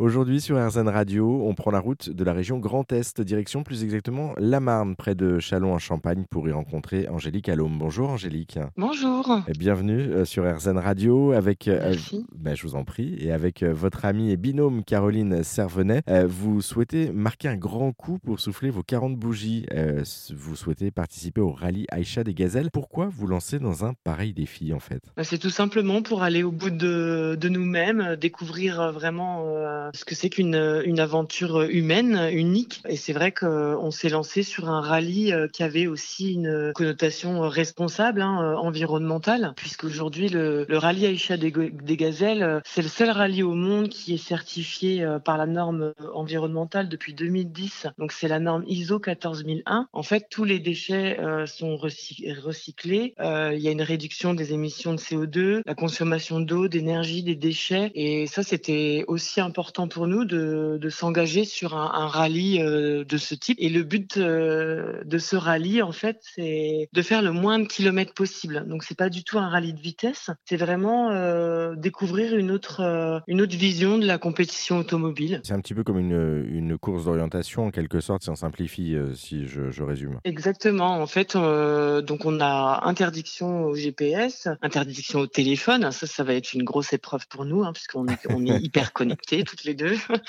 Aujourd'hui 0.00 0.40
sur 0.40 0.56
RZN 0.58 0.88
Radio, 0.88 1.44
on 1.46 1.54
prend 1.54 1.70
la 1.70 1.78
route 1.78 2.10
de 2.10 2.24
la 2.24 2.32
région 2.32 2.58
Grand 2.58 2.90
Est, 2.90 3.20
direction 3.20 3.62
plus 3.62 3.84
exactement 3.84 4.34
la 4.38 4.58
Marne, 4.58 4.96
près 4.96 5.14
de 5.14 5.38
Châlons 5.38 5.72
en 5.72 5.78
Champagne, 5.78 6.24
pour 6.28 6.48
y 6.48 6.52
rencontrer 6.52 7.06
Angélique 7.06 7.48
Allôme. 7.48 7.78
Bonjour 7.78 8.10
Angélique. 8.10 8.58
Bonjour. 8.76 9.42
Et 9.46 9.52
bienvenue 9.52 10.00
euh, 10.00 10.24
sur 10.24 10.52
RZN 10.52 10.78
Radio 10.78 11.30
avec, 11.30 11.68
euh, 11.68 11.78
Merci. 11.90 12.26
ben, 12.34 12.56
je 12.56 12.64
vous 12.64 12.74
en 12.74 12.82
prie, 12.82 13.14
et 13.20 13.30
avec 13.30 13.62
euh, 13.62 13.72
votre 13.72 14.04
amie 14.04 14.32
et 14.32 14.36
binôme 14.36 14.82
Caroline 14.82 15.44
Servenet. 15.44 16.02
Euh, 16.10 16.26
vous 16.28 16.60
souhaitez 16.60 17.12
marquer 17.12 17.46
un 17.46 17.56
grand 17.56 17.92
coup 17.92 18.18
pour 18.18 18.40
souffler 18.40 18.70
vos 18.70 18.82
40 18.82 19.14
bougies. 19.16 19.64
Euh, 19.72 20.02
vous 20.34 20.56
souhaitez 20.56 20.90
participer 20.90 21.40
au 21.40 21.52
rallye 21.52 21.86
Aïcha 21.92 22.24
des 22.24 22.34
Gazelles. 22.34 22.70
Pourquoi 22.72 23.06
vous 23.16 23.28
lancer 23.28 23.60
dans 23.60 23.84
un 23.84 23.92
pareil 24.02 24.34
défi 24.34 24.72
en 24.72 24.80
fait? 24.80 25.02
Bah, 25.16 25.22
C'est 25.22 25.38
tout 25.38 25.50
simplement 25.50 26.02
pour 26.02 26.24
aller 26.24 26.42
au 26.42 26.50
bout 26.50 26.70
de, 26.70 27.38
de 27.40 27.48
nous-mêmes, 27.48 28.00
euh, 28.00 28.16
découvrir 28.16 28.80
euh, 28.80 28.90
vraiment 28.90 29.44
euh, 29.46 29.83
ce 29.92 30.04
que 30.04 30.14
c'est 30.14 30.30
qu'une 30.30 30.54
euh, 30.54 30.82
une 30.84 31.00
aventure 31.00 31.62
humaine 31.62 32.16
euh, 32.16 32.30
unique. 32.30 32.82
Et 32.88 32.96
c'est 32.96 33.12
vrai 33.12 33.32
qu'on 33.32 33.90
s'est 33.90 34.08
lancé 34.08 34.42
sur 34.42 34.68
un 34.68 34.80
rallye 34.80 35.32
euh, 35.32 35.48
qui 35.48 35.62
avait 35.62 35.86
aussi 35.86 36.32
une 36.34 36.72
connotation 36.74 37.44
euh, 37.44 37.48
responsable, 37.48 38.22
hein, 38.22 38.40
euh, 38.42 38.56
environnementale, 38.56 39.52
puisqu'aujourd'hui 39.56 40.28
le, 40.28 40.64
le 40.68 40.78
rallye 40.78 41.06
Aïcha 41.06 41.36
des, 41.36 41.50
des 41.50 41.96
Gazelles, 41.96 42.42
euh, 42.42 42.60
c'est 42.64 42.82
le 42.82 42.88
seul 42.88 43.10
rallye 43.10 43.42
au 43.42 43.54
monde 43.54 43.88
qui 43.88 44.14
est 44.14 44.18
certifié 44.18 45.02
euh, 45.02 45.18
par 45.18 45.36
la 45.38 45.46
norme 45.46 45.82
euh, 45.82 45.92
environnementale 46.14 46.88
depuis 46.88 47.14
2010. 47.14 47.86
Donc 47.98 48.12
c'est 48.12 48.28
la 48.28 48.38
norme 48.38 48.64
ISO 48.66 48.98
14001. 49.00 49.88
En 49.92 50.02
fait, 50.02 50.26
tous 50.30 50.44
les 50.44 50.58
déchets 50.58 51.18
euh, 51.20 51.46
sont 51.46 51.76
recy- 51.76 52.32
recyclés. 52.40 53.14
Euh, 53.20 53.52
Il 53.54 53.60
y 53.62 53.68
a 53.68 53.70
une 53.72 53.82
réduction 53.82 54.34
des 54.34 54.52
émissions 54.52 54.92
de 54.94 54.98
CO2, 55.00 55.62
la 55.66 55.74
consommation 55.74 56.40
d'eau, 56.40 56.68
d'énergie, 56.68 57.22
des 57.22 57.34
déchets. 57.34 57.90
Et 57.94 58.26
ça, 58.26 58.42
c'était 58.42 59.04
aussi 59.08 59.40
important 59.40 59.73
pour 59.74 60.06
nous 60.06 60.24
de, 60.24 60.78
de 60.80 60.88
s'engager 60.88 61.44
sur 61.44 61.76
un, 61.76 61.92
un 61.94 62.06
rallye 62.06 62.60
euh, 62.62 63.04
de 63.04 63.16
ce 63.16 63.34
type. 63.34 63.58
Et 63.60 63.68
le 63.68 63.82
but 63.82 64.16
euh, 64.16 65.02
de 65.04 65.18
ce 65.18 65.36
rallye, 65.36 65.82
en 65.82 65.92
fait, 65.92 66.20
c'est 66.22 66.88
de 66.92 67.02
faire 67.02 67.22
le 67.22 67.32
moins 67.32 67.58
de 67.58 67.66
kilomètres 67.66 68.14
possible. 68.14 68.64
Donc, 68.68 68.84
c'est 68.84 68.96
pas 68.96 69.08
du 69.08 69.24
tout 69.24 69.38
un 69.38 69.48
rallye 69.48 69.74
de 69.74 69.80
vitesse. 69.80 70.30
C'est 70.44 70.56
vraiment 70.56 71.10
euh, 71.10 71.74
découvrir 71.76 72.36
une 72.36 72.50
autre, 72.50 72.80
euh, 72.80 73.20
une 73.26 73.40
autre 73.40 73.56
vision 73.56 73.98
de 73.98 74.06
la 74.06 74.18
compétition 74.18 74.78
automobile. 74.78 75.40
C'est 75.44 75.54
un 75.54 75.60
petit 75.60 75.74
peu 75.74 75.84
comme 75.84 75.98
une, 75.98 76.46
une 76.48 76.78
course 76.78 77.04
d'orientation 77.04 77.66
en 77.66 77.70
quelque 77.70 78.00
sorte, 78.00 78.22
si 78.22 78.30
on 78.30 78.36
simplifie, 78.36 78.94
euh, 78.94 79.14
si 79.14 79.46
je, 79.46 79.70
je 79.70 79.82
résume. 79.82 80.20
Exactement. 80.24 81.00
En 81.00 81.06
fait, 81.06 81.36
euh, 81.36 82.02
donc 82.02 82.24
on 82.24 82.40
a 82.40 82.80
interdiction 82.84 83.64
au 83.64 83.74
GPS, 83.74 84.48
interdiction 84.62 85.20
au 85.20 85.26
téléphone. 85.26 85.90
Ça, 85.92 86.06
ça 86.06 86.24
va 86.24 86.34
être 86.34 86.52
une 86.52 86.62
grosse 86.62 86.92
épreuve 86.92 87.26
pour 87.28 87.44
nous, 87.44 87.64
hein, 87.64 87.72
puisqu'on 87.72 88.06
est, 88.08 88.18
on 88.28 88.44
est 88.46 88.60
hyper 88.62 88.92
connectés 88.92 89.44
les 89.64 89.74
deux. 89.74 89.96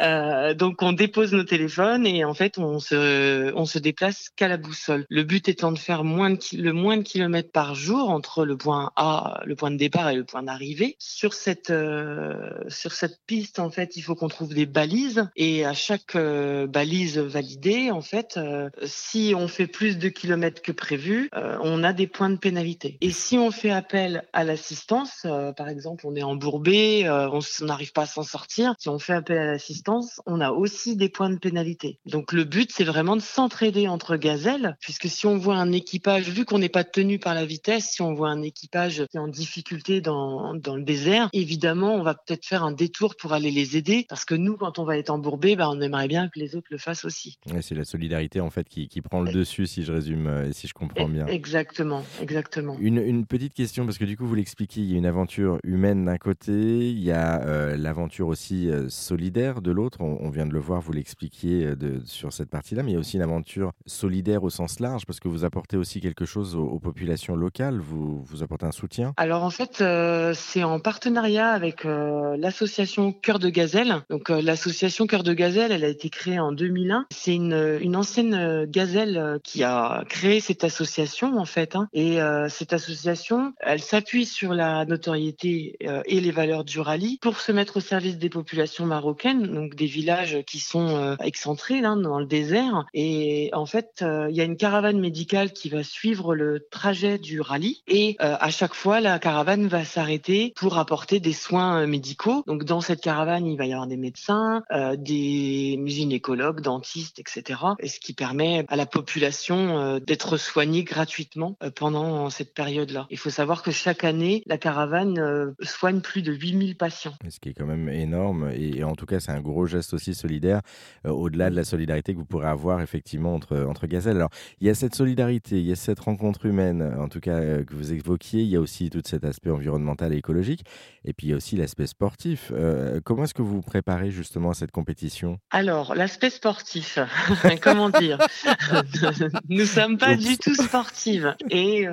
Euh, 0.00 0.54
donc 0.54 0.82
on 0.82 0.92
dépose 0.92 1.32
nos 1.32 1.42
téléphones 1.42 2.06
et 2.06 2.24
en 2.24 2.32
fait 2.32 2.58
on 2.58 2.78
se, 2.78 3.52
on 3.54 3.66
se 3.66 3.78
déplace 3.78 4.30
qu'à 4.36 4.46
la 4.46 4.56
boussole. 4.56 5.04
Le 5.10 5.24
but 5.24 5.48
étant 5.48 5.72
de 5.72 5.78
faire 5.78 6.04
moins 6.04 6.30
de, 6.30 6.38
le 6.56 6.72
moins 6.72 6.96
de 6.96 7.02
kilomètres 7.02 7.50
par 7.50 7.74
jour 7.74 8.08
entre 8.08 8.44
le 8.44 8.56
point 8.56 8.92
A, 8.96 9.40
le 9.44 9.56
point 9.56 9.70
de 9.70 9.76
départ 9.76 10.10
et 10.10 10.14
le 10.14 10.24
point 10.24 10.42
d'arrivée. 10.42 10.96
Sur 10.98 11.34
cette, 11.34 11.70
euh, 11.70 12.50
sur 12.68 12.92
cette 12.92 13.18
piste, 13.26 13.58
en 13.58 13.70
fait, 13.70 13.96
il 13.96 14.02
faut 14.02 14.14
qu'on 14.14 14.28
trouve 14.28 14.54
des 14.54 14.66
balises 14.66 15.28
et 15.36 15.64
à 15.64 15.74
chaque 15.74 16.16
euh, 16.16 16.66
balise 16.66 17.18
validée, 17.18 17.90
en 17.90 18.00
fait, 18.00 18.36
euh, 18.36 18.70
si 18.84 19.34
on 19.36 19.48
fait 19.48 19.66
plus 19.66 19.98
de 19.98 20.08
kilomètres 20.08 20.62
que 20.62 20.72
prévu, 20.72 21.30
on 21.32 21.82
a 21.82 21.92
des 21.92 22.06
points 22.06 22.30
de 22.30 22.36
pénalité. 22.36 22.98
Et 23.00 23.10
si 23.10 23.38
on 23.38 23.50
fait 23.50 23.70
appel 23.70 24.24
à 24.32 24.44
l'assistance, 24.44 25.26
par 25.56 25.68
exemple, 25.68 26.06
on 26.06 26.14
est 26.14 26.22
embourbé, 26.22 27.08
on 27.08 27.40
n'arrive 27.64 27.92
pas 27.92 28.02
à 28.02 28.06
s'en 28.06 28.22
sortir, 28.22 28.74
si 28.80 28.88
on 28.88 28.98
fait 28.98 29.12
appel 29.12 29.36
à 29.36 29.44
l'assistance, 29.44 30.22
on 30.24 30.40
a 30.40 30.52
aussi 30.52 30.96
des 30.96 31.10
points 31.10 31.28
de 31.28 31.38
pénalité. 31.38 31.98
Donc 32.06 32.32
le 32.32 32.44
but, 32.44 32.70
c'est 32.72 32.84
vraiment 32.84 33.14
de 33.14 33.20
s'entraider 33.20 33.88
entre 33.88 34.16
gazelles, 34.16 34.76
puisque 34.80 35.06
si 35.06 35.26
on 35.26 35.36
voit 35.36 35.56
un 35.56 35.70
équipage, 35.70 36.30
vu 36.30 36.46
qu'on 36.46 36.58
n'est 36.58 36.70
pas 36.70 36.82
tenu 36.82 37.18
par 37.18 37.34
la 37.34 37.44
vitesse, 37.44 37.90
si 37.90 38.00
on 38.00 38.14
voit 38.14 38.30
un 38.30 38.40
équipage 38.40 39.04
qui 39.10 39.18
est 39.18 39.20
en 39.20 39.28
difficulté 39.28 40.00
dans, 40.00 40.54
dans 40.54 40.76
le 40.76 40.82
désert, 40.82 41.28
évidemment, 41.34 41.94
on 41.94 42.02
va 42.02 42.14
peut-être 42.14 42.46
faire 42.46 42.64
un 42.64 42.72
détour 42.72 43.16
pour 43.16 43.34
aller 43.34 43.50
les 43.50 43.76
aider, 43.76 44.06
parce 44.08 44.24
que 44.24 44.34
nous, 44.34 44.56
quand 44.56 44.78
on 44.78 44.84
va 44.84 44.96
être 44.96 45.10
embourbé, 45.10 45.56
bah, 45.56 45.68
on 45.70 45.78
aimerait 45.82 46.08
bien 46.08 46.30
que 46.30 46.38
les 46.38 46.56
autres 46.56 46.68
le 46.70 46.78
fassent 46.78 47.04
aussi. 47.04 47.36
Ouais, 47.52 47.60
c'est 47.60 47.74
la 47.74 47.84
solidarité 47.84 48.40
en 48.40 48.48
fait 48.48 48.66
qui, 48.66 48.88
qui 48.88 49.02
prend 49.02 49.20
le 49.20 49.30
dessus, 49.30 49.66
si 49.66 49.82
je 49.82 49.92
résume 49.92 50.26
euh, 50.26 50.48
et 50.48 50.54
si 50.54 50.66
je 50.66 50.72
comprends 50.72 51.08
bien. 51.08 51.26
Exactement, 51.26 52.02
exactement. 52.22 52.78
Une, 52.80 52.96
une 52.96 53.26
petite 53.26 53.52
question, 53.52 53.84
parce 53.84 53.98
que 53.98 54.06
du 54.06 54.16
coup, 54.16 54.26
vous 54.26 54.36
l'expliquez, 54.36 54.80
il 54.80 54.90
y 54.90 54.94
a 54.94 54.98
une 54.98 55.04
aventure 55.04 55.58
humaine 55.64 56.06
d'un 56.06 56.16
côté, 56.16 56.52
il 56.52 57.04
y 57.04 57.12
a 57.12 57.42
euh, 57.42 57.76
l'aventure 57.76 58.28
aussi 58.28 58.69
euh, 58.70 58.88
solidaire 58.88 59.62
de 59.62 59.70
l'autre. 59.70 59.98
On, 60.00 60.30
vient 60.30 60.46
de 60.46 60.52
le 60.52 60.60
voir, 60.60 60.80
vous 60.80 60.92
l'expliquiez 60.92 61.66
euh, 61.66 62.00
sur 62.04 62.32
cette 62.32 62.50
partie-là, 62.50 62.82
mais 62.82 62.92
il 62.92 62.94
y 62.94 62.96
a 62.96 63.00
aussi 63.00 63.16
une 63.16 63.22
aventure 63.22 63.72
solidaire 63.86 64.44
au 64.44 64.50
sens 64.50 64.80
large, 64.80 65.06
parce 65.06 65.20
que 65.20 65.28
vous 65.28 65.44
apportez 65.44 65.76
aussi 65.76 66.00
quelque 66.00 66.24
chose 66.24 66.56
aux, 66.56 66.78
populations 66.78 67.36
locales, 67.36 67.78
vous, 67.78 68.24
apportez 68.42 68.66
un 68.66 68.72
soutien. 68.72 69.12
Alors 69.16 69.42
en 69.42 69.50
fait, 69.50 69.80
euh, 69.80 70.32
c'est 70.34 70.62
en 70.62 70.78
partenariat 70.80 71.50
avec 71.50 71.84
l'association 71.84 73.12
Cœur 73.12 73.38
de 73.38 73.48
Gazelle. 73.48 74.02
Donc 74.08 74.28
l'association 74.28 75.06
Cœur 75.06 75.22
de 75.22 75.34
Gazelle, 75.34 75.72
elle 75.72 75.84
a 75.84 75.88
été 75.88 76.08
créée 76.08 76.38
en 76.38 76.52
2001. 76.52 77.06
C'est 77.10 77.34
une, 77.34 77.96
ancienne 77.96 78.64
gazelle 78.66 79.40
qui 79.42 79.62
a 79.64 80.04
créé 80.08 80.40
cette 80.40 80.64
association 80.64 81.38
en 81.38 81.44
fait. 81.44 81.76
hein. 81.76 81.88
Et 81.92 82.18
cette 82.48 82.72
association, 82.72 83.52
elle 83.60 83.80
s'appuie 83.80 84.26
sur 84.26 84.54
la 84.54 84.84
notoriété 84.84 85.76
et 86.06 86.20
les 86.20 86.30
valeurs 86.30 86.64
du 86.64 86.80
rallye 86.80 87.18
pour 87.20 87.40
se 87.40 87.52
mettre 87.52 87.78
au 87.78 87.80
service 87.80 88.18
des 88.18 88.30
populations 88.30 88.59
marocaines, 88.86 89.46
donc 89.46 89.74
des 89.74 89.86
villages 89.86 90.42
qui 90.46 90.58
sont 90.58 90.96
euh, 90.96 91.16
excentrés 91.22 91.80
là, 91.80 91.94
dans 91.96 92.18
le 92.18 92.26
désert. 92.26 92.86
Et 92.94 93.50
en 93.52 93.66
fait, 93.66 94.00
euh, 94.02 94.28
il 94.30 94.36
y 94.36 94.40
a 94.40 94.44
une 94.44 94.56
caravane 94.56 94.98
médicale 94.98 95.52
qui 95.52 95.68
va 95.68 95.82
suivre 95.82 96.34
le 96.34 96.66
trajet 96.70 97.18
du 97.18 97.40
rallye. 97.40 97.82
Et 97.88 98.16
euh, 98.20 98.36
à 98.38 98.50
chaque 98.50 98.74
fois, 98.74 99.00
la 99.00 99.18
caravane 99.18 99.66
va 99.68 99.84
s'arrêter 99.84 100.52
pour 100.56 100.78
apporter 100.78 101.20
des 101.20 101.32
soins 101.32 101.86
médicaux. 101.86 102.42
Donc 102.46 102.64
dans 102.64 102.80
cette 102.80 103.00
caravane, 103.00 103.46
il 103.46 103.56
va 103.56 103.66
y 103.66 103.72
avoir 103.72 103.86
des 103.86 103.96
médecins, 103.96 104.62
des 104.96 105.80
gynécologues, 105.86 106.60
dentistes, 106.60 107.18
etc. 107.18 107.60
Et 107.78 107.88
ce 107.88 108.00
qui 108.00 108.12
permet 108.12 108.64
à 108.68 108.76
la 108.76 108.86
population 108.86 109.98
d'être 109.98 110.36
soignée 110.36 110.84
gratuitement 110.84 111.56
pendant 111.74 112.30
cette 112.30 112.54
période-là. 112.54 113.06
Il 113.10 113.18
faut 113.18 113.30
savoir 113.30 113.62
que 113.62 113.70
chaque 113.70 114.04
année, 114.04 114.42
la 114.46 114.58
caravane 114.58 115.54
soigne 115.62 116.00
plus 116.00 116.22
de 116.22 116.32
8000 116.32 116.76
patients. 116.76 117.14
Ce 117.28 117.38
qui 117.38 117.50
est 117.50 117.54
quand 117.54 117.66
même 117.66 117.88
énorme, 117.88 118.49
et, 118.52 118.78
et 118.78 118.84
en 118.84 118.94
tout 118.94 119.06
cas, 119.06 119.20
c'est 119.20 119.32
un 119.32 119.40
gros 119.40 119.66
geste 119.66 119.94
aussi 119.94 120.14
solidaire, 120.14 120.60
euh, 121.06 121.10
au-delà 121.10 121.50
de 121.50 121.56
la 121.56 121.64
solidarité 121.64 122.12
que 122.12 122.18
vous 122.18 122.24
pourrez 122.24 122.48
avoir 122.48 122.80
effectivement 122.80 123.34
entre, 123.34 123.56
entre 123.68 123.86
gazelles. 123.86 124.16
Alors, 124.16 124.30
il 124.60 124.66
y 124.66 124.70
a 124.70 124.74
cette 124.74 124.94
solidarité, 124.94 125.58
il 125.58 125.66
y 125.66 125.72
a 125.72 125.76
cette 125.76 126.00
rencontre 126.00 126.46
humaine, 126.46 126.94
en 126.98 127.08
tout 127.08 127.20
cas, 127.20 127.38
euh, 127.38 127.64
que 127.64 127.74
vous 127.74 127.92
évoquiez, 127.92 128.42
il 128.42 128.48
y 128.48 128.56
a 128.56 128.60
aussi 128.60 128.90
tout 128.90 129.02
cet 129.04 129.24
aspect 129.24 129.50
environnemental 129.50 130.12
et 130.12 130.16
écologique, 130.16 130.64
et 131.04 131.12
puis 131.12 131.28
il 131.28 131.30
y 131.30 131.32
a 131.32 131.36
aussi 131.36 131.56
l'aspect 131.56 131.86
sportif. 131.86 132.52
Euh, 132.52 133.00
comment 133.04 133.24
est-ce 133.24 133.34
que 133.34 133.42
vous 133.42 133.56
vous 133.56 133.62
préparez 133.62 134.10
justement 134.10 134.50
à 134.50 134.54
cette 134.54 134.70
compétition? 134.70 135.38
Alors, 135.50 135.94
l'aspect 135.94 136.30
sportif, 136.30 136.98
comment 137.62 137.90
dire? 137.90 138.18
Nous 139.48 139.64
sommes 139.66 139.98
pas 139.98 140.14
Oups. 140.14 140.24
du 140.24 140.38
tout 140.38 140.54
sportives 140.54 141.34
et 141.50 141.86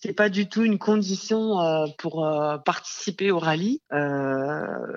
c'est 0.00 0.12
pas 0.12 0.28
du 0.28 0.48
tout 0.48 0.64
une 0.64 0.78
condition 0.78 1.56
pour 1.98 2.26
participer 2.64 3.30
au 3.30 3.38
rallye. 3.38 3.80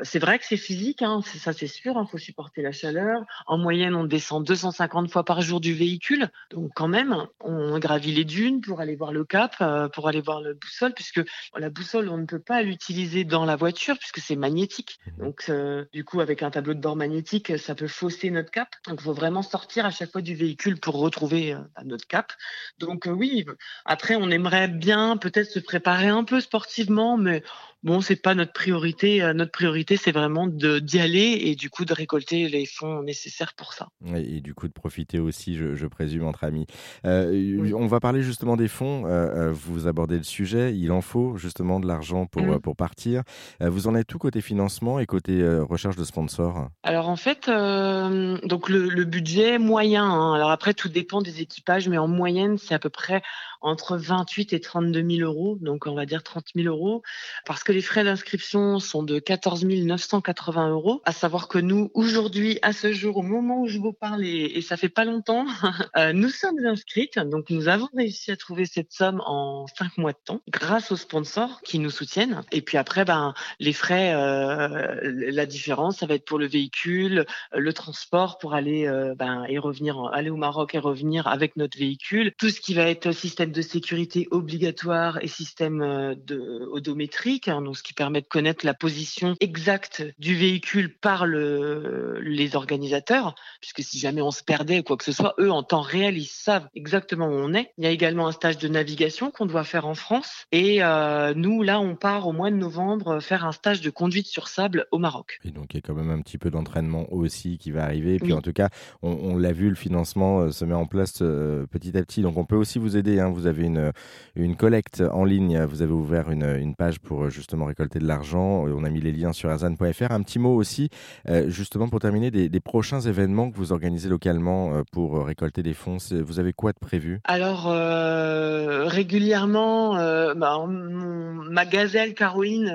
C'est 0.03 0.19
vrai 0.19 0.39
que 0.39 0.45
c'est 0.45 0.57
physique, 0.57 1.00
hein, 1.03 1.21
ça 1.23 1.53
c'est 1.53 1.67
sûr. 1.67 1.95
Il 1.97 2.09
faut 2.09 2.17
supporter 2.17 2.61
la 2.61 2.71
chaleur. 2.71 3.23
En 3.47 3.57
moyenne, 3.57 3.95
on 3.95 4.03
descend 4.03 4.45
250 4.45 5.11
fois 5.11 5.23
par 5.23 5.41
jour 5.41 5.59
du 5.59 5.73
véhicule, 5.73 6.29
donc 6.49 6.71
quand 6.75 6.87
même, 6.87 7.27
on 7.39 7.79
gravit 7.79 8.11
les 8.11 8.25
dunes 8.25 8.61
pour 8.61 8.81
aller 8.81 8.95
voir 8.95 9.11
le 9.11 9.23
cap, 9.23 9.55
euh, 9.61 9.87
pour 9.89 10.07
aller 10.07 10.21
voir 10.21 10.41
le 10.41 10.53
boussole, 10.53 10.93
puisque 10.93 11.21
la 11.55 11.69
boussole, 11.69 12.09
on 12.09 12.17
ne 12.17 12.25
peut 12.25 12.39
pas 12.39 12.61
l'utiliser 12.61 13.23
dans 13.23 13.45
la 13.45 13.55
voiture 13.55 13.97
puisque 13.97 14.19
c'est 14.19 14.35
magnétique. 14.35 14.99
Donc, 15.17 15.45
euh, 15.49 15.85
du 15.93 16.03
coup, 16.03 16.21
avec 16.21 16.43
un 16.43 16.51
tableau 16.51 16.73
de 16.73 16.79
bord 16.79 16.95
magnétique, 16.95 17.57
ça 17.57 17.75
peut 17.75 17.87
fausser 17.87 18.29
notre 18.31 18.51
cap. 18.51 18.69
Donc, 18.87 18.99
il 19.01 19.03
faut 19.03 19.13
vraiment 19.13 19.41
sortir 19.41 19.85
à 19.85 19.91
chaque 19.91 20.11
fois 20.11 20.21
du 20.21 20.35
véhicule 20.35 20.79
pour 20.79 20.95
retrouver 20.95 21.53
euh, 21.53 21.59
notre 21.83 22.07
cap. 22.07 22.33
Donc, 22.79 23.07
oui, 23.09 23.45
après, 23.85 24.15
on 24.15 24.29
aimerait 24.29 24.67
bien 24.67 25.17
peut-être 25.17 25.49
se 25.49 25.59
préparer 25.59 26.07
un 26.07 26.23
peu 26.23 26.41
sportivement, 26.41 27.17
mais 27.17 27.43
bon, 27.83 28.01
c'est 28.01 28.15
pas 28.21 28.35
notre 28.35 28.53
priorité. 28.53 29.21
Euh, 29.21 29.33
Notre 29.33 29.51
priorité, 29.51 29.97
c'est 29.97 30.11
vraiment 30.11 30.47
d'y 30.47 30.99
aller 30.99 31.39
et 31.43 31.55
du 31.55 31.69
coup 31.69 31.85
de 31.85 31.93
récolter 31.93 32.47
les 32.49 32.65
fonds 32.65 33.01
nécessaires 33.03 33.53
pour 33.55 33.73
ça. 33.73 33.87
et, 34.15 34.37
et 34.37 34.41
du 34.41 34.53
coup 34.53 34.67
de 34.67 34.73
profiter 34.73 35.19
aussi, 35.19 35.55
je, 35.55 35.75
je 35.75 35.87
présume, 35.87 36.25
entre 36.25 36.43
amis. 36.43 36.65
Euh, 37.05 37.29
Oui. 37.31 37.73
On 37.73 37.87
va 37.87 37.99
parler 37.99 38.21
justement 38.23 38.57
des 38.57 38.67
fonds. 38.67 39.03
Euh, 39.05 39.51
vous 39.51 39.87
abordez 39.87 40.17
le 40.17 40.23
sujet. 40.23 40.75
Il 40.75 40.91
en 40.91 41.01
faut 41.01 41.37
justement 41.37 41.79
de 41.79 41.87
l'argent 41.87 42.25
pour, 42.25 42.43
euh, 42.43 42.59
pour 42.59 42.75
partir. 42.75 43.23
Vous 43.59 43.87
en 43.87 43.95
êtes 43.95 44.07
tout 44.07 44.19
côté 44.19 44.41
financement 44.41 44.99
et 44.99 45.05
côté 45.05 45.41
recherche 45.59 45.95
de 45.95 46.03
sponsors? 46.03 46.67
Alors 46.83 47.09
en 47.09 47.15
fait, 47.15 47.47
euh, 47.47 48.37
donc 48.43 48.69
le, 48.69 48.89
le 48.89 49.05
budget 49.05 49.57
moyen. 49.59 50.03
hein. 50.05 50.33
alors 50.33 50.51
après, 50.51 50.73
tout 50.73 50.89
dépend 50.89 51.21
des 51.21 51.41
équipages, 51.41 51.87
mais 51.89 51.97
en 51.97 52.07
moyenne, 52.07 52.57
c'est 52.57 52.73
à 52.73 52.79
peu 52.79 52.89
près 52.89 53.21
entre 53.61 53.95
28 53.97 54.53
et 54.53 54.59
32 54.59 55.07
000 55.17 55.29
euros. 55.29 55.57
Donc 55.61 55.87
on 55.87 55.93
va 55.95 56.05
dire 56.05 56.23
30 56.23 56.45
000 56.55 56.67
euros, 56.67 57.01
parce 57.45 57.63
que 57.63 57.70
les 57.71 57.81
frais 57.81 58.03
d'inscription 58.03 58.79
sont 58.79 59.03
de 59.03 59.19
14 59.19 59.65
980 59.65 60.69
euros. 60.69 61.01
À 61.05 61.11
savoir 61.11 61.47
que 61.47 61.57
nous, 61.57 61.89
aujourd'hui, 61.93 62.59
à 62.61 62.73
ce 62.73 62.91
jour, 62.91 63.17
au 63.17 63.21
moment 63.21 63.61
où 63.61 63.67
je 63.67 63.79
vous 63.79 63.93
parle, 63.93 64.25
et, 64.25 64.61
ça 64.61 64.77
fait 64.77 64.89
pas 64.89 65.05
longtemps, 65.05 65.45
euh, 65.97 66.13
nous 66.13 66.29
sommes 66.29 66.59
inscrites. 66.65 67.19
Donc, 67.19 67.49
nous 67.49 67.67
avons 67.67 67.87
réussi 67.95 68.31
à 68.31 68.35
trouver 68.35 68.65
cette 68.65 68.91
somme 68.91 69.21
en 69.25 69.65
cinq 69.67 69.97
mois 69.97 70.11
de 70.11 70.17
temps 70.23 70.41
grâce 70.49 70.91
aux 70.91 70.97
sponsors 70.97 71.61
qui 71.61 71.79
nous 71.79 71.89
soutiennent. 71.89 72.41
Et 72.51 72.61
puis 72.61 72.77
après, 72.77 73.05
ben, 73.05 73.33
les 73.59 73.73
frais, 73.73 74.13
euh, 74.13 74.99
la 75.03 75.45
différence, 75.45 75.97
ça 75.99 76.05
va 76.05 76.15
être 76.15 76.25
pour 76.25 76.39
le 76.39 76.47
véhicule, 76.47 77.25
le 77.53 77.73
transport 77.73 78.37
pour 78.37 78.53
aller 78.53 78.87
euh, 78.87 79.15
ben, 79.15 79.45
et 79.47 79.57
revenir, 79.57 80.09
aller 80.13 80.29
au 80.29 80.37
Maroc 80.37 80.75
et 80.75 80.79
revenir 80.79 81.27
avec 81.27 81.55
notre 81.55 81.77
véhicule. 81.77 82.33
Tout 82.37 82.49
ce 82.49 82.59
qui 82.59 82.73
va 82.73 82.83
être 82.83 83.11
système 83.11 83.51
de 83.51 83.61
sécurité 83.61 84.27
obligatoire 84.31 85.19
et 85.21 85.27
système 85.27 86.15
de 86.15 86.67
odométrique, 86.71 87.47
hein, 87.61 87.65
donc 87.65 87.77
ce 87.77 87.83
qui 87.83 87.93
permet 87.93 88.21
de 88.21 88.27
connaître 88.27 88.65
la 88.65 88.73
position 88.73 89.35
exacte 89.39 90.03
du 90.19 90.35
véhicule 90.35 90.93
par 90.93 91.25
le, 91.25 92.19
les 92.21 92.55
organisateurs, 92.55 93.35
puisque 93.59 93.83
si 93.83 93.99
jamais 93.99 94.21
on 94.21 94.31
se 94.31 94.43
perdait 94.43 94.79
ou 94.79 94.83
quoi 94.83 94.97
que 94.97 95.03
ce 95.03 95.11
soit, 95.11 95.33
eux 95.39 95.51
en 95.51 95.63
temps 95.63 95.81
réel, 95.81 96.17
ils 96.17 96.25
savent 96.25 96.67
exactement 96.75 97.27
où 97.27 97.33
on 97.33 97.53
est. 97.53 97.71
Il 97.77 97.83
y 97.83 97.87
a 97.87 97.91
également 97.91 98.27
un 98.27 98.31
stage 98.31 98.57
de 98.57 98.67
navigation 98.67 99.31
qu'on 99.31 99.45
doit 99.45 99.63
faire 99.63 99.85
en 99.85 99.95
France 99.95 100.45
et 100.51 100.83
euh, 100.83 101.33
nous 101.35 101.63
là, 101.63 101.79
on 101.79 101.95
part 101.95 102.27
au 102.27 102.33
mois 102.33 102.51
de 102.51 102.55
novembre 102.55 103.19
faire 103.19 103.45
un 103.45 103.51
stage 103.51 103.81
de 103.81 103.89
conduite 103.89 104.27
sur 104.27 104.47
sable 104.47 104.85
au 104.91 104.97
Maroc. 104.97 105.39
Et 105.45 105.51
donc 105.51 105.73
il 105.73 105.77
y 105.77 105.79
a 105.79 105.81
quand 105.81 105.93
même 105.93 106.11
un 106.11 106.21
petit 106.21 106.37
peu 106.37 106.49
d'entraînement 106.49 107.11
aussi 107.11 107.57
qui 107.57 107.71
va 107.71 107.83
arriver. 107.83 108.15
Et 108.15 108.19
puis 108.19 108.33
en 108.33 108.41
tout 108.41 108.53
cas, 108.53 108.69
on, 109.01 109.37
l'a 109.37 109.51
vu, 109.51 109.69
le 109.69 109.75
financement 109.75 110.41
euh, 110.41 110.51
se 110.51 110.65
met 110.65 110.73
en 110.73 110.85
place 110.85 111.19
petit 111.19 111.97
à 111.97 112.03
petit. 112.03 112.21
Donc 112.21 112.37
on 112.37 112.45
peut 112.45 112.55
aussi 112.55 112.79
vous 112.79 112.97
aider. 112.97 113.19
Hein. 113.19 113.29
Vous 113.29 113.47
avez 113.47 113.65
une, 113.65 113.91
une 114.35 114.55
collecte 114.55 115.03
en 115.11 115.23
ligne. 115.23 115.63
Vous 115.63 115.81
avez 115.81 115.91
ouvert 115.91 116.31
une, 116.31 116.43
une 116.43 116.75
page 116.75 116.99
pour 116.99 117.29
justement 117.29 117.50
récolter 117.65 117.99
de 117.99 118.07
l'argent. 118.07 118.65
On 118.65 118.83
a 118.83 118.89
mis 118.89 119.01
les 119.01 119.11
liens 119.11 119.33
sur 119.33 119.49
azan.fr. 119.49 120.11
Un 120.11 120.21
petit 120.21 120.39
mot 120.39 120.55
aussi, 120.55 120.89
euh, 121.27 121.49
justement 121.49 121.89
pour 121.89 121.99
terminer, 121.99 122.31
des, 122.31 122.59
prochains 122.59 123.01
événements 123.01 123.49
que 123.49 123.57
vous 123.57 123.71
organisez 123.71 124.07
localement 124.07 124.73
euh, 124.73 124.81
pour 124.91 125.25
récolter 125.25 125.63
des 125.63 125.73
fonds. 125.73 125.97
Vous 126.11 126.39
avez 126.39 126.53
quoi 126.53 126.73
de 126.73 126.79
prévu? 126.79 127.19
Alors 127.23 127.67
euh, 127.67 128.85
régulièrement, 128.85 129.95
bah, 130.35 130.65
ma 130.67 131.65
gazelle 131.65 132.13
Caroline, 132.13 132.71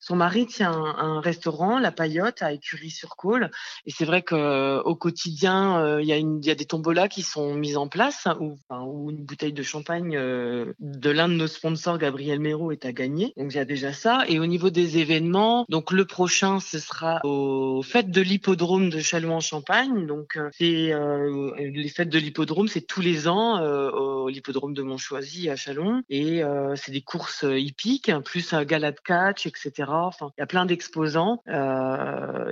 son 0.00 0.16
mari 0.16 0.46
tient 0.46 0.72
un, 0.72 1.20
restaurant, 1.20 1.78
La 1.78 1.92
Paillote, 1.92 2.42
à 2.42 2.52
Écurie-sur-Côle. 2.52 3.50
Et 3.86 3.90
c'est 3.90 4.04
vrai 4.04 4.22
qu'au 4.22 4.94
quotidien, 4.96 5.98
il 6.00 6.06
y, 6.06 6.50
a 6.50 6.54
des 6.54 6.64
tombolas 6.64 7.08
qui 7.08 7.22
sont 7.22 7.54
mises 7.54 7.76
en 7.76 7.88
place, 7.88 8.26
ou, 8.40 8.58
ou 8.70 9.10
une 9.10 9.24
bouteille 9.24 9.52
de 9.52 9.62
champagne 9.62 10.16
euh, 10.16 10.72
de 10.80 11.10
l'un 11.10 11.28
de 11.28 11.34
nos 11.34 11.46
sponsors, 11.46 11.98
Gabriel 11.98 12.40
Méraud, 12.40 12.72
est 12.72 12.84
à 12.84 12.92
gagner. 12.92 13.32
Donc 13.36 13.52
il 13.52 13.56
y 13.56 13.60
a 13.60 13.64
ça. 13.92 14.24
Et 14.28 14.38
au 14.38 14.46
niveau 14.46 14.70
des 14.70 14.98
événements, 14.98 15.66
donc 15.68 15.92
le 15.92 16.04
prochain, 16.04 16.60
ce 16.60 16.78
sera 16.78 17.20
aux 17.24 17.82
fêtes 17.82 18.10
de 18.10 18.20
l'hippodrome 18.20 18.90
de 18.90 19.00
Châlons-en-Champagne. 19.00 20.06
Donc 20.06 20.36
euh, 20.36 20.48
c'est 20.52 20.92
euh, 20.92 21.52
les 21.58 21.88
fêtes 21.88 22.08
de 22.08 22.18
l'hippodrome, 22.18 22.68
c'est 22.68 22.82
tous 22.82 23.00
les 23.00 23.28
ans 23.28 23.60
au 23.60 24.28
l'hippodrome 24.28 24.74
de 24.74 24.82
Montchoisy 24.82 25.48
à 25.48 25.56
Châlons. 25.56 26.02
Et 26.10 26.42
c'est 26.74 26.92
des 26.92 27.00
courses 27.00 27.44
hippiques, 27.48 28.12
plus 28.24 28.52
un 28.52 28.64
gala 28.64 28.92
de 28.92 29.00
catch, 29.00 29.46
etc. 29.46 29.72
Enfin, 29.88 30.30
il 30.36 30.40
y 30.40 30.42
a 30.42 30.46
plein 30.46 30.66
d'exposants. 30.66 31.42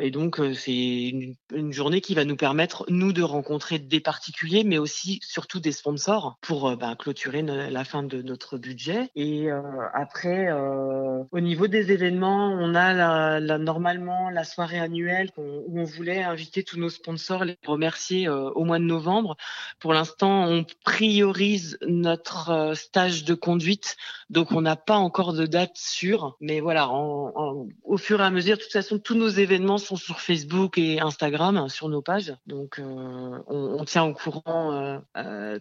et 0.00 0.10
donc 0.10 0.40
c'est 0.54 1.08
une, 1.52 1.72
journée 1.72 2.00
qui 2.00 2.14
va 2.14 2.24
nous 2.24 2.36
permettre, 2.36 2.84
nous, 2.88 3.12
de 3.12 3.22
rencontrer 3.22 3.78
des 3.78 4.00
particuliers, 4.00 4.64
mais 4.64 4.78
aussi 4.78 5.18
surtout 5.22 5.60
des 5.60 5.72
sponsors 5.72 6.38
pour 6.40 6.76
bah, 6.76 6.94
clôturer 6.98 7.42
la 7.42 7.84
fin 7.84 8.02
de 8.02 8.22
notre 8.22 8.58
budget. 8.58 9.10
Et 9.14 9.50
euh, 9.50 9.62
après, 9.94 10.48
euh, 10.50 11.15
au 11.32 11.40
niveau 11.40 11.66
des 11.66 11.92
événements, 11.92 12.48
on 12.50 12.74
a 12.74 13.40
normalement 13.58 14.30
la 14.30 14.44
soirée 14.44 14.78
annuelle 14.78 15.30
où 15.36 15.80
on 15.80 15.84
voulait 15.84 16.22
inviter 16.22 16.62
tous 16.62 16.78
nos 16.78 16.90
sponsors, 16.90 17.44
les 17.44 17.56
remercier 17.66 18.28
euh, 18.28 18.50
au 18.50 18.64
mois 18.64 18.78
de 18.78 18.84
novembre. 18.84 19.36
Pour 19.80 19.92
l'instant, 19.92 20.46
on 20.48 20.64
priorise 20.84 21.78
notre 21.86 22.72
stage 22.74 23.24
de 23.24 23.34
conduite, 23.34 23.96
donc 24.30 24.52
on 24.52 24.60
n'a 24.60 24.76
pas 24.76 24.96
encore 24.96 25.32
de 25.32 25.46
date 25.46 25.76
sûre. 25.76 26.36
Mais 26.40 26.60
voilà, 26.60 26.88
au 26.88 27.96
fur 27.96 28.20
et 28.20 28.24
à 28.24 28.30
mesure, 28.30 28.56
de 28.56 28.62
toute 28.62 28.72
façon, 28.72 28.98
tous 28.98 29.14
nos 29.14 29.28
événements 29.28 29.78
sont 29.78 29.96
sur 29.96 30.20
Facebook 30.20 30.78
et 30.78 31.00
Instagram, 31.00 31.68
sur 31.68 31.88
nos 31.88 32.02
pages. 32.02 32.34
Donc 32.46 32.80
on, 32.80 33.84
tient 33.84 34.04
au 34.04 34.14
courant 34.14 35.00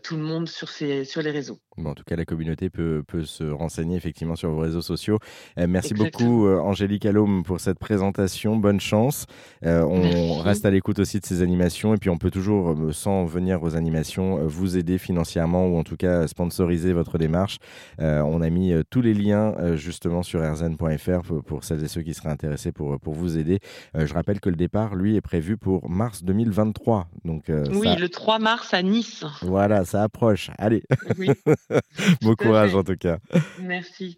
tout 0.03 0.15
le 0.15 0.23
monde 0.23 0.47
sur, 0.47 0.69
les 0.79 1.31
réseaux. 1.31 1.59
Bon, 1.77 1.91
en 1.91 1.95
tout 1.95 2.03
cas, 2.03 2.15
la 2.15 2.25
communauté 2.25 2.69
peut, 2.69 3.03
se 3.25 3.43
renseigner 3.43 3.95
effectivement 3.95 4.35
sur 4.35 4.51
vos 4.51 4.59
réseaux 4.59 4.81
sociaux. 4.81 5.19
Euh, 5.57 5.65
merci 5.67 5.93
beaucoup, 5.93 6.47
euh, 6.47 6.59
Angélique 6.59 7.05
Allôme, 7.05 7.43
pour 7.43 7.59
cette 7.59 7.79
présentation. 7.79 8.55
Bonne 8.55 8.79
chance. 8.79 9.25
Euh, 9.65 9.83
on 9.83 10.39
reste 10.39 10.65
à 10.65 10.71
l'écoute 10.71 10.99
aussi 10.99 11.19
de 11.19 11.25
ces 11.25 11.41
animations 11.41 11.93
et 11.93 11.97
puis 11.97 12.09
on 12.09 12.17
peut 12.17 12.31
toujours, 12.31 12.75
sans 12.91 13.25
venir 13.25 13.63
aux 13.63 13.75
animations, 13.75 14.45
vous 14.45 14.77
aider 14.77 14.97
financièrement 14.97 15.67
ou 15.67 15.77
en 15.77 15.83
tout 15.83 15.97
cas 15.97 16.27
sponsoriser 16.27 16.93
votre 16.93 17.17
démarche. 17.17 17.57
on 17.99 18.41
a 18.41 18.49
mis 18.49 18.73
tous 18.89 19.01
les 19.01 19.13
liens 19.13 19.75
justement 19.75 20.23
sur 20.23 20.41
rzn.fr 20.41 21.21
pour, 21.23 21.43
pour, 21.43 21.63
celles 21.63 21.83
et 21.83 21.87
ceux 21.87 22.01
qui 22.01 22.13
seraient 22.13 22.29
intéressés 22.29 22.71
pour, 22.71 22.99
pour 22.99 23.13
vous 23.13 23.37
aider. 23.37 23.59
je 23.95 24.13
rappelle 24.13 24.39
que 24.39 24.49
le 24.49 24.55
départ, 24.55 24.95
lui, 24.95 25.15
est 25.15 25.21
prévu 25.21 25.57
pour 25.57 25.89
mars 25.89 26.23
2023. 26.23 27.07
Donc, 27.23 27.45
oui, 27.71 27.95
le 27.97 28.09
3 28.09 28.39
mars 28.39 28.73
à 28.73 28.81
Nice. 28.81 29.23
Voilà, 29.41 29.85
ça 29.85 30.03
approche. 30.03 30.51
Allez. 30.57 30.83
Oui. 31.17 31.29
bon 32.21 32.35
courage 32.35 32.75
en 32.75 32.83
tout 32.83 32.97
cas. 32.97 33.17
Merci. 33.61 34.13